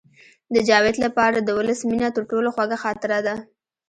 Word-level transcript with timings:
د 0.53 0.55
جاوید 0.69 0.97
لپاره 1.05 1.37
د 1.41 1.49
ولس 1.57 1.79
مینه 1.89 2.09
تر 2.15 2.23
ټولو 2.31 2.49
خوږه 2.55 2.77
خاطره 2.83 3.19
ده 3.25 3.35